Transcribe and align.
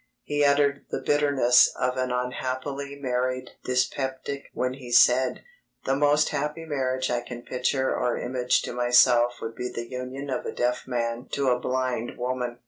He 0.23 0.43
uttered 0.43 0.87
the 0.89 0.99
bitterness 1.03 1.71
of 1.79 1.95
an 1.95 2.09
unhappily 2.11 2.95
married 2.99 3.51
dyspeptic 3.65 4.45
when 4.51 4.73
he 4.73 4.91
said: 4.91 5.43
"The 5.85 5.95
most 5.95 6.29
happy 6.29 6.65
marriage 6.65 7.11
I 7.11 7.21
can 7.21 7.43
picture 7.43 7.95
or 7.95 8.17
image 8.17 8.63
to 8.63 8.73
myself 8.73 9.33
would 9.43 9.53
be 9.53 9.69
the 9.69 9.87
union 9.87 10.31
of 10.31 10.43
a 10.47 10.53
deaf 10.55 10.87
man 10.87 11.27
to 11.33 11.49
a 11.49 11.59
blind 11.59 12.17
woman." 12.17 12.57